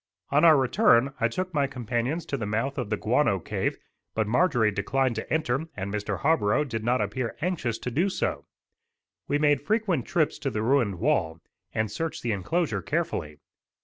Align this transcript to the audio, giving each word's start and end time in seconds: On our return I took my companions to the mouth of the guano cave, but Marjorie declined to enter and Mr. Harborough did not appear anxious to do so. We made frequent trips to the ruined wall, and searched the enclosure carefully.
On 0.31 0.43
our 0.43 0.57
return 0.57 1.13
I 1.19 1.27
took 1.27 1.53
my 1.53 1.67
companions 1.67 2.25
to 2.25 2.35
the 2.37 2.47
mouth 2.47 2.79
of 2.79 2.89
the 2.89 2.97
guano 2.97 3.37
cave, 3.37 3.77
but 4.15 4.25
Marjorie 4.27 4.71
declined 4.71 5.13
to 5.17 5.31
enter 5.31 5.67
and 5.77 5.93
Mr. 5.93 6.21
Harborough 6.21 6.63
did 6.63 6.83
not 6.83 7.01
appear 7.01 7.35
anxious 7.39 7.77
to 7.77 7.91
do 7.91 8.09
so. 8.09 8.47
We 9.27 9.37
made 9.37 9.61
frequent 9.61 10.07
trips 10.07 10.39
to 10.39 10.49
the 10.49 10.63
ruined 10.63 10.97
wall, 10.97 11.39
and 11.71 11.91
searched 11.91 12.23
the 12.23 12.31
enclosure 12.31 12.81
carefully. 12.81 13.37